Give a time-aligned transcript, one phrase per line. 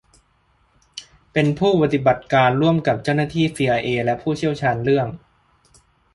[1.33, 5.07] เป็นผู้ปฏิบัติการร่วมกับเจ้าหน้าที่ซีไอเอและผู้เชี่ยวชาญเรื่อง